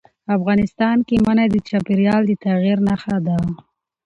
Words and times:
افغانستان 0.37 0.97
کې 1.07 1.15
منی 1.25 1.47
د 1.51 1.57
چاپېریال 1.67 2.21
د 2.27 2.31
تغیر 2.43 2.77
نښه 2.87 3.17
ده. 3.27 3.37